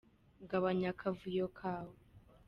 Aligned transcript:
Gabanya 0.49 0.87
akavuyo 0.93 1.45
kawe. 1.57 1.95